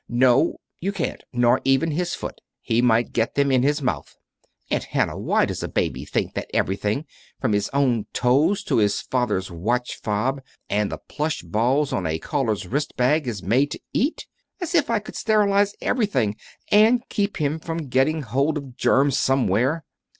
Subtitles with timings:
[0.09, 2.41] "No, you can't nor even his foot.
[2.59, 4.17] He might get them in his mouth.
[4.71, 7.05] Aunt Hannah, why does a baby think that everything,
[7.39, 10.41] from his own toes to his father's watch fob
[10.71, 14.25] and the plush balls on a caller's wrist bag, is made to eat?
[14.59, 16.35] As if I could sterilize everything,
[16.71, 19.83] and keep him from getting hold of germs somewhere!"